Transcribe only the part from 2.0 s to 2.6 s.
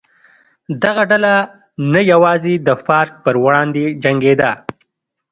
یوازې